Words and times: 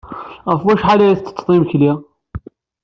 Ɣef 0.51 0.61
wacḥal 0.63 0.99
ay 1.01 1.15
tettetted 1.17 1.49
imekli? 1.57 1.91